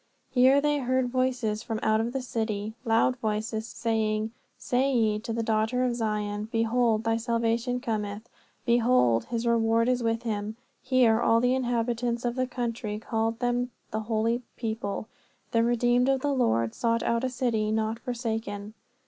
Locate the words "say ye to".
4.57-5.31